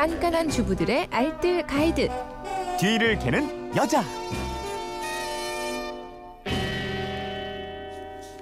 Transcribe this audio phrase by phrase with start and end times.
[0.00, 2.08] 깐깐한 주부들의 알뜰 가이드.
[2.78, 4.02] 뒤를 캐는 여자.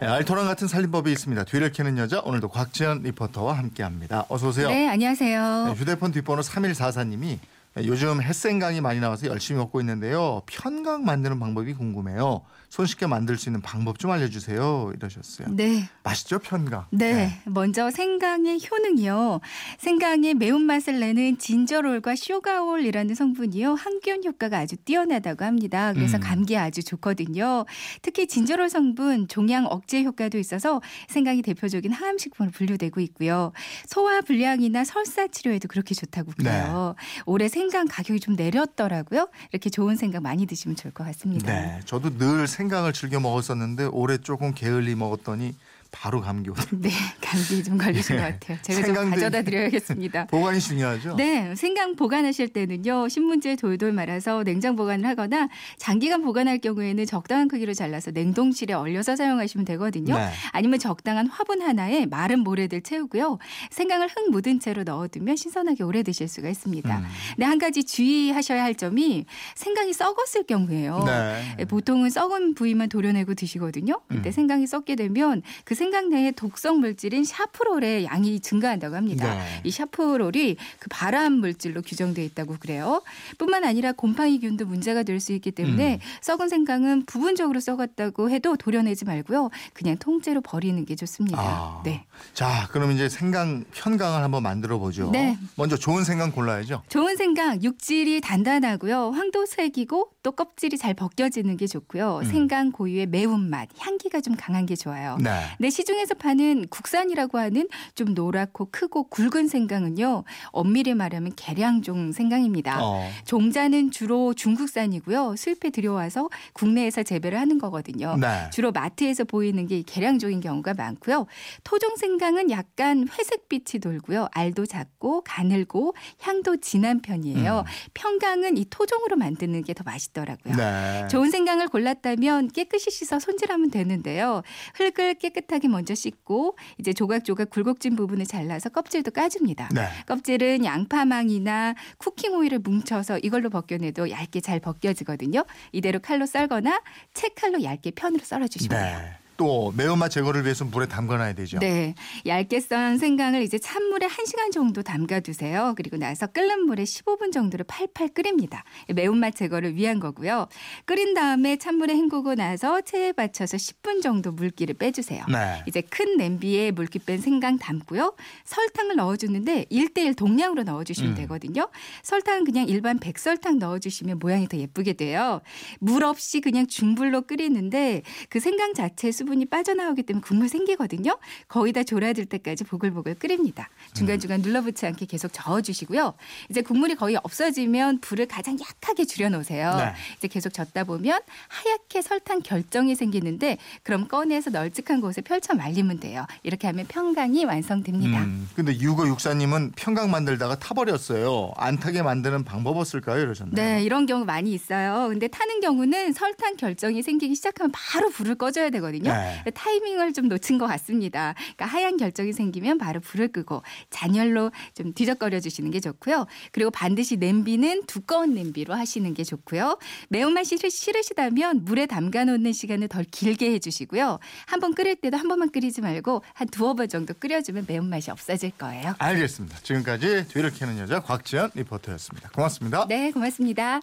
[0.00, 1.42] 네, 알토란 같은 살림법이 있습니다.
[1.42, 4.26] 뒤를 캐는 여자 오늘도 곽지연 리포터와 함께합니다.
[4.28, 4.68] 어서 오세요.
[4.68, 5.64] 네, 안녕하세요.
[5.64, 7.40] 네, 휴대폰 뒷번호 3144님이
[7.84, 10.42] 요즘 햇생강이 많이 나와서 열심히 먹고 있는데요.
[10.46, 12.42] 편강 만드는 방법이 궁금해요.
[12.68, 14.92] 손쉽게 만들 수 있는 방법 좀 알려주세요.
[14.94, 15.48] 이러셨어요.
[15.50, 15.88] 네.
[16.02, 16.86] 맛있죠 편강.
[16.90, 17.40] 네.
[17.44, 19.40] 먼저 생강의 효능이요.
[19.78, 23.74] 생강의 매운맛을 내는 진저롤과 쇼가올이라는 성분이요.
[23.74, 25.92] 항균 효과가 아주 뛰어나다고 합니다.
[25.94, 26.20] 그래서 음.
[26.20, 27.64] 감기에 아주 좋거든요.
[28.02, 33.52] 특히 진저롤 성분 종양 억제 효과도 있어서 생강이 대표적인 항암식품으로 분류되고 있고요.
[33.86, 36.94] 소화 불량이나 설사 치료에도 그렇게 좋다고 그래요.
[37.24, 39.28] 올해 생강 가격이 좀 내렸더라고요.
[39.52, 41.52] 이렇게 좋은 생강 많이 드시면 좋을 것 같습니다.
[41.52, 45.54] 네, 저도 늘 생강을 즐겨 먹었었는데 올해 조금 게을리 먹었더니
[45.90, 46.80] 바로 감기 오더라고요.
[46.82, 48.58] 네, 감기 좀 걸리신 것 같아요.
[48.62, 50.26] 제가 좀 가져다 드려야겠습니다.
[50.30, 51.16] 보관이 중요하죠.
[51.16, 57.72] 네, 생강 보관하실 때는요, 신문지에 돌돌 말아서 냉장 보관을 하거나 장기간 보관할 경우에는 적당한 크기로
[57.72, 60.16] 잘라서 냉동실에 얼려서 사용하시면 되거든요.
[60.16, 60.28] 네.
[60.52, 63.38] 아니면 적당한 화분 하나에 마른 모래들 채우고요.
[63.70, 66.98] 생강을 흙 묻은 채로 넣어두면 신선하게 오래 드실 수가 있습니다.
[66.98, 67.04] 음.
[67.38, 71.02] 네, 한 가지 주의하셔야 할 점이 생강이 썩었을 경우에요.
[71.06, 71.56] 네.
[71.60, 74.00] 예, 보통은 썩은 부위만 도려내고 드시거든요.
[74.08, 74.32] 그때 음.
[74.32, 79.34] 생강이 썩게 되면 그 생강 내에 독성 물질인 샤프롤의 양이 증가한다고 합니다.
[79.34, 79.60] 네.
[79.64, 83.02] 이 샤프롤이 그 발암 물질로 규정돼 있다고 그래요.
[83.38, 85.98] 뿐만 아니라 곰팡이균도 문제가 될 수 있기 때문에 음.
[86.20, 89.50] 썩은 생강은 부분적으로 썩었다고 해도 도려내지 말고요.
[89.74, 91.38] 그냥 통째로 버리는 게 좋습니다.
[91.40, 91.82] 아.
[91.84, 92.04] 네.
[92.34, 95.10] 자, 그럼 이제 생강 편강을 한번 만들어 보죠.
[95.10, 95.36] 네.
[95.56, 96.82] 먼저 좋은 생강 골라야죠.
[96.88, 99.10] 좋은 생강 육질이 단단하고요.
[99.10, 102.18] 황도색이고 또 껍질이 잘 벗겨지는 게 좋고요.
[102.18, 102.24] 음.
[102.24, 105.16] 생강 고유의 매운맛, 향기가 좀 강한 게 좋아요.
[105.20, 105.30] 네.
[105.68, 110.24] 네, 시중에서 파는 국산이라고 하는 좀 노랗고 크고 굵은 생강은요.
[110.46, 112.78] 엄밀히 말하면 계량종 생강입니다.
[112.82, 113.08] 어.
[113.24, 115.36] 종자는 주로 중국산이고요.
[115.36, 118.16] 수입해 들여와서 국내에서 재배를 하는 거거든요.
[118.16, 118.50] 네.
[118.52, 121.26] 주로 마트에서 보이는 게이 계량종인 경우가 많고요.
[121.64, 124.28] 토종 생강은 약간 회색빛이 돌고요.
[124.32, 127.64] 알도 작고 가늘고 향도 진한 편이에요.
[127.66, 127.90] 음.
[127.94, 130.56] 평강은 이 토종으로 만드는 게 더 맛있더라고요.
[130.56, 131.06] 네.
[131.08, 134.42] 좋은 생강을 골랐다면 깨끗이 씻어 손질하면 되는데요.
[134.74, 139.70] 흙을 깨끗하게 먼저 씻고 이제 조각조각 굴곡진 부분을 잘라서 껍질도 까줍니다.
[139.74, 139.88] 네.
[140.06, 145.44] 껍질은 양파망이나 쿠킹 오일을 뭉쳐서 이걸로 벗겨내도 얇게 잘 벗겨지거든요.
[145.72, 146.82] 이대로 칼로 썰거나
[147.14, 148.98] 채칼로 얇게 편으로 썰어주시면 돼요.
[148.98, 149.27] 네.
[149.38, 151.60] 또 매운맛 제거를 위해서 물에 담가놔야 되죠.
[151.60, 151.94] 네.
[152.26, 155.74] 얇게 썬 생강을 이제 찬물에 1시간 정도 담가 두세요.
[155.76, 158.64] 그리고 나서 끓는 물에 15분 정도를 팔팔 끓입니다.
[158.92, 160.48] 매운맛 제거를 위한 거고요.
[160.84, 165.24] 끓인 다음에 찬물에 헹구고 나서 체에 받쳐서 10분 정도 물기를 빼주세요.
[165.30, 165.62] 네.
[165.68, 168.16] 이제 큰 냄비에 물기 뺀 생강 담고요.
[168.44, 171.14] 설탕을 넣어주는데 1대1 동량으로 넣어주시면 음.
[171.14, 171.68] 되거든요.
[172.02, 175.42] 설탕은 그냥 일반 백설탕 넣어주시면 모양이 더 예쁘게 돼요.
[175.78, 181.18] 물 없이 그냥 중불로 끓이는데 그 생강 자체 수분이 빠져나오기 때문에 국물 생기거든요.
[181.48, 183.68] 거의 다 졸아들 때까지 보글보글 끓입니다.
[183.92, 186.14] 중간중간 눌러붙지 않게 계속 저어주시고요.
[186.48, 189.76] 이제 국물이 거의 없어지면 불을 가장 약하게 줄여놓으세요.
[189.76, 189.92] 네.
[190.16, 196.26] 이제 계속 젓다 보면 하얗게 설탕 결정이 생기는데 그럼 꺼내서 널찍한 곳에 펼쳐 말리면 돼요.
[196.42, 198.20] 이렇게 하면 평강이 완성됩니다.
[198.20, 201.52] 음, 근데 유거 육사님은 평강 만들다가 타버렸어요.
[201.56, 203.20] 안 타게 만드는 방법 없을까요?
[203.22, 203.54] 이러셨나요?
[203.54, 205.08] 네, 이런 경우 많이 있어요.
[205.08, 209.12] 근데 타는 경우는 설탕 결정이 생기기 시작하면 바로 불을 꺼줘야 되거든요.
[209.12, 209.17] 네.
[209.54, 211.34] 타이밍을 좀 놓친 것 같습니다.
[211.56, 216.26] 그러니까 하얀 결정이 생기면 바로 불을 끄고 잔열로 좀 뒤적거려 주시는 게 좋고요.
[216.52, 219.78] 그리고 반드시 냄비는 두꺼운 냄비로 하시는 게 좋고요.
[220.08, 224.18] 매운맛이 싫- 싫으시다면 물에 담가 놓는 시간을 덜 길게 해주시고요.
[224.46, 228.94] 한번 끓일 때도 한 번만 끓이지 말고 한 두어 번 정도 끓여주면 매운맛이 없어질 거예요.
[228.98, 229.58] 알겠습니다.
[229.62, 232.30] 지금까지 뒤를 캐는 여자 곽지연 리포터였습니다.
[232.30, 232.86] 고맙습니다.
[232.88, 233.80] 네, 고맙습니다.